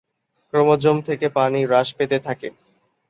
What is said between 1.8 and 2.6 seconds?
পেতে থাকে।